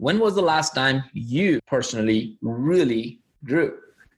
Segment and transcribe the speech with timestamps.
[0.00, 3.76] When was the last time you personally really grew?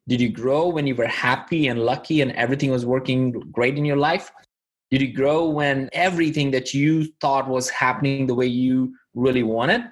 [0.08, 3.86] Did you grow when you were happy and lucky and everything was working great in
[3.86, 4.30] your life?
[4.90, 9.84] Did you grow when everything that you thought was happening the way you really wanted?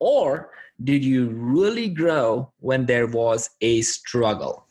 [0.00, 0.50] Or
[0.82, 4.66] did you really grow when there was a struggle?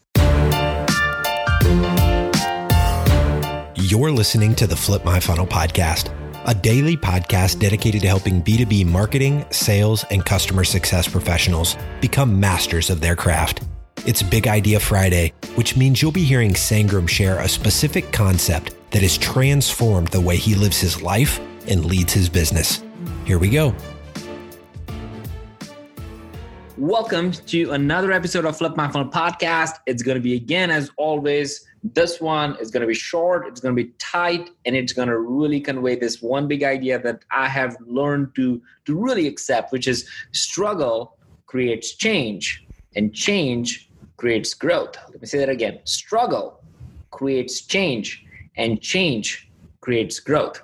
[3.76, 6.17] You're listening to the Flip My Funnel podcast
[6.48, 12.90] a daily podcast dedicated to helping B2B marketing, sales, and customer success professionals become masters
[12.90, 13.64] of their craft.
[14.06, 19.02] It's Big Idea Friday, which means you'll be hearing Sangram share a specific concept that
[19.02, 22.82] has transformed the way he lives his life and leads his business.
[23.26, 23.76] Here we go.
[26.78, 29.80] Welcome to another episode of Flip My Funnel podcast.
[29.88, 33.60] It's going to be again, as always, this one is going to be short, it's
[33.60, 37.26] going to be tight, and it's going to really convey this one big idea that
[37.32, 41.18] I have learned to, to really accept, which is struggle
[41.48, 42.64] creates change,
[42.96, 44.98] and change creates growth.
[45.10, 46.62] Let me say that again struggle
[47.10, 48.24] creates change,
[48.56, 49.50] and change
[49.82, 50.62] creates growth.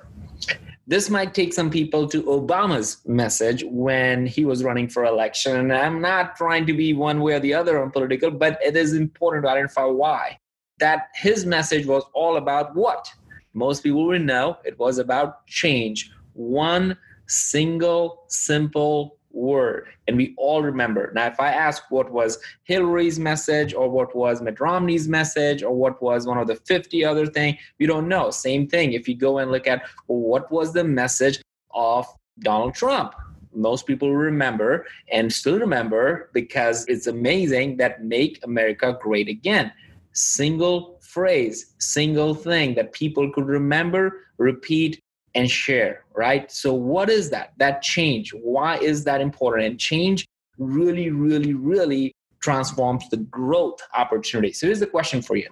[0.86, 5.56] This might take some people to Obama's message when he was running for election.
[5.56, 8.76] And I'm not trying to be one way or the other on political, but it
[8.76, 10.40] is important to identify why
[10.80, 13.08] that his message was all about what?
[13.54, 16.12] Most people will know it was about change.
[16.34, 16.98] One
[17.28, 19.88] single, simple word.
[20.08, 21.12] And we all remember.
[21.14, 25.76] Now, if I ask what was Hillary's message or what was Mitt Romney's message or
[25.76, 28.30] what was one of the 50 other thing, we don't know.
[28.30, 28.94] Same thing.
[28.94, 31.42] If you go and look at well, what was the message
[31.74, 32.08] of
[32.40, 33.14] Donald Trump,
[33.54, 39.72] most people remember and still remember because it's amazing that make America great again
[40.14, 45.00] single phrase, single thing that people could remember, repeat,
[45.36, 46.52] and share, right?
[46.52, 47.54] So, what is that?
[47.58, 48.34] That change.
[48.34, 49.66] Why is that important?
[49.66, 54.54] And change really, really, really transforms the growth opportunity.
[54.54, 55.50] So, here's the question for you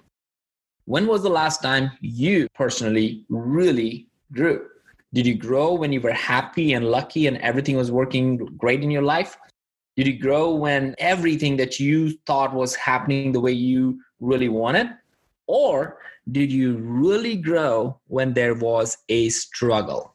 [0.84, 4.66] When was the last time you personally really grew?
[5.14, 8.90] Did you grow when you were happy and lucky and everything was working great in
[8.90, 9.36] your life?
[9.96, 14.88] Did you grow when everything that you thought was happening the way you really wanted?
[15.46, 15.98] Or
[16.30, 20.14] did you really grow when there was a struggle?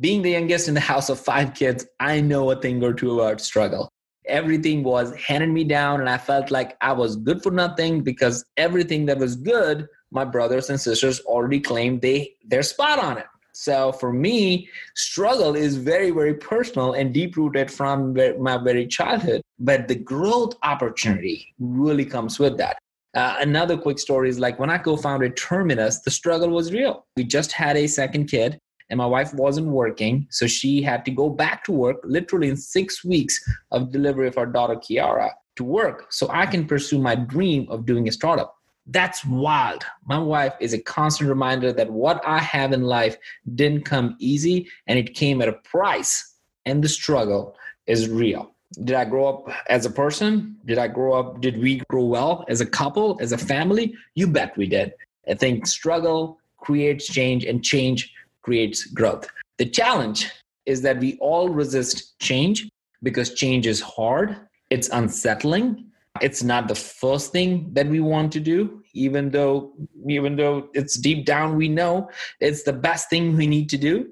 [0.00, 3.20] Being the youngest in the house of five kids, I know a thing or two
[3.20, 3.88] about struggle.
[4.26, 8.44] Everything was handed me down, and I felt like I was good for nothing because
[8.58, 13.26] everything that was good, my brothers and sisters already claimed they they're spot on it.
[13.52, 19.42] So for me, struggle is very, very personal and deep rooted from my very childhood.
[19.58, 22.78] But the growth opportunity really comes with that.
[23.18, 27.04] Uh, another quick story is like when I co founded Terminus, the struggle was real.
[27.16, 30.28] We just had a second kid and my wife wasn't working.
[30.30, 33.36] So she had to go back to work literally in six weeks
[33.72, 37.86] of delivery of our daughter Kiara to work so I can pursue my dream of
[37.86, 38.54] doing a startup.
[38.86, 39.82] That's wild.
[40.06, 43.16] My wife is a constant reminder that what I have in life
[43.56, 46.36] didn't come easy and it came at a price,
[46.66, 47.56] and the struggle
[47.88, 48.54] is real.
[48.84, 50.56] Did I grow up as a person?
[50.66, 51.40] Did I grow up?
[51.40, 53.94] Did we grow well as a couple, as a family?
[54.14, 54.92] You bet we did.
[55.28, 58.12] I think struggle creates change and change
[58.42, 59.26] creates growth.
[59.56, 60.30] The challenge
[60.66, 62.68] is that we all resist change
[63.02, 64.36] because change is hard,
[64.70, 65.88] it's unsettling,
[66.20, 69.72] it's not the first thing that we want to do even though
[70.08, 74.10] even though it's deep down we know it's the best thing we need to do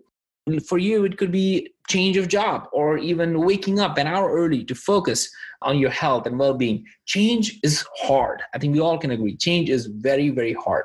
[0.66, 4.64] for you it could be change of job or even waking up an hour early
[4.64, 5.28] to focus
[5.62, 6.84] on your health and well-being.
[7.04, 8.42] Change is hard.
[8.54, 9.36] I think we all can agree.
[9.36, 10.84] Change is very very hard.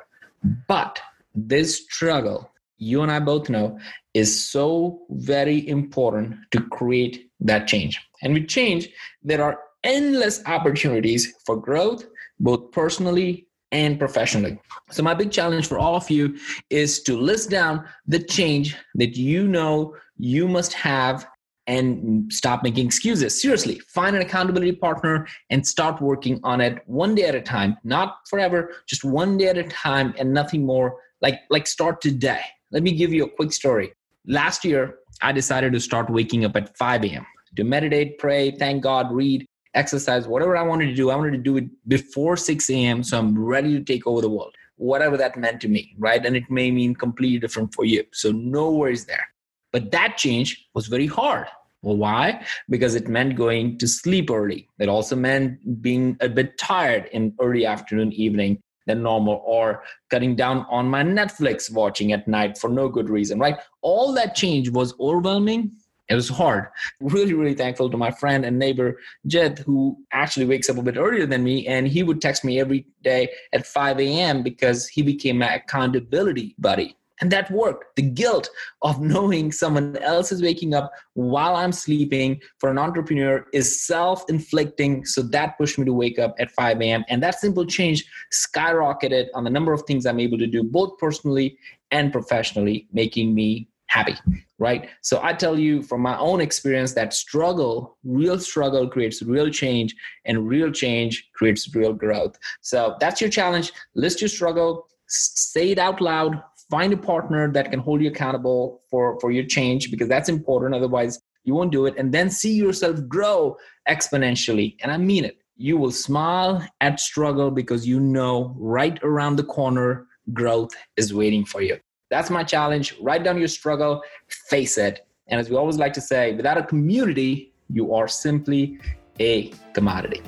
[0.66, 1.00] But
[1.34, 3.78] this struggle you and i both know
[4.12, 8.00] is so very important to create that change.
[8.22, 8.88] And with change
[9.22, 12.04] there are endless opportunities for growth,
[12.40, 14.58] both personally and professionally.
[14.90, 16.38] So, my big challenge for all of you
[16.70, 21.26] is to list down the change that you know you must have
[21.66, 23.40] and stop making excuses.
[23.40, 27.76] Seriously, find an accountability partner and start working on it one day at a time,
[27.84, 30.96] not forever, just one day at a time and nothing more.
[31.20, 32.42] Like, like start today.
[32.72, 33.92] Let me give you a quick story.
[34.26, 37.24] Last year, I decided to start waking up at 5 a.m.
[37.56, 41.38] to meditate, pray, thank God, read, exercise, whatever I wanted to do, I wanted to
[41.38, 43.02] do it before 6 a.m.
[43.02, 46.24] So I'm ready to take over the world, whatever that meant to me, right?
[46.24, 48.04] And it may mean completely different for you.
[48.12, 49.26] So no worries there.
[49.72, 51.46] But that change was very hard.
[51.82, 52.44] Well, why?
[52.68, 54.68] Because it meant going to sleep early.
[54.78, 60.36] It also meant being a bit tired in early afternoon, evening than normal, or cutting
[60.36, 63.56] down on my Netflix watching at night for no good reason, right?
[63.80, 65.72] All that change was overwhelming
[66.12, 66.66] It was hard.
[67.00, 70.96] Really, really thankful to my friend and neighbor, Jed, who actually wakes up a bit
[70.96, 71.66] earlier than me.
[71.66, 74.42] And he would text me every day at 5 a.m.
[74.42, 76.96] because he became my accountability buddy.
[77.20, 77.96] And that worked.
[77.96, 78.50] The guilt
[78.82, 84.24] of knowing someone else is waking up while I'm sleeping for an entrepreneur is self
[84.28, 85.04] inflicting.
[85.04, 87.04] So that pushed me to wake up at 5 a.m.
[87.08, 90.98] And that simple change skyrocketed on the number of things I'm able to do, both
[90.98, 91.56] personally
[91.90, 94.16] and professionally, making me happy,
[94.62, 94.88] right?
[95.00, 99.94] So I tell you from my own experience that struggle, real struggle creates real change,
[100.24, 102.38] and real change creates real growth.
[102.60, 103.72] So that's your challenge.
[103.96, 108.82] List your struggle, say it out loud, find a partner that can hold you accountable
[108.88, 112.54] for for your change because that's important otherwise you won't do it and then see
[112.54, 113.54] yourself grow
[113.88, 119.36] exponentially and i mean it you will smile at struggle because you know right around
[119.36, 121.76] the corner growth is waiting for you
[122.12, 126.00] that's my challenge write down your struggle face it and as we always like to
[126.00, 128.78] say without a community you are simply
[129.18, 130.22] a commodity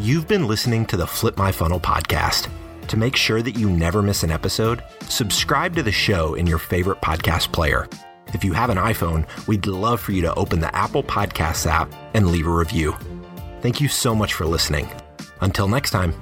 [0.00, 2.48] You've been listening to the Flip My Funnel podcast.
[2.86, 6.58] To make sure that you never miss an episode, subscribe to the show in your
[6.58, 7.88] favorite podcast player.
[8.28, 11.92] If you have an iPhone, we'd love for you to open the Apple Podcasts app
[12.14, 12.94] and leave a review.
[13.60, 14.88] Thank you so much for listening.
[15.40, 16.14] Until next time.